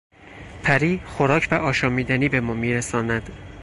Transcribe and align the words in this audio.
پری 0.63 1.01
خوراک 1.05 1.47
و 1.51 1.55
آشامیدنی 1.55 2.29
به 2.29 2.39
ما 2.41 2.53
میرساند. 2.53 3.29